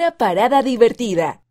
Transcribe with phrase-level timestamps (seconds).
[0.00, 1.42] Una parada divertida.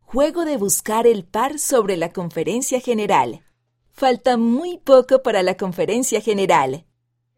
[0.00, 3.44] Juego de buscar el par sobre la conferencia general.
[3.92, 6.84] Falta muy poco para la conferencia general.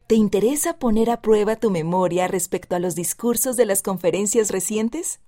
[0.07, 5.21] ¿Te interesa poner a prueba tu memoria respecto a los discursos de las conferencias recientes?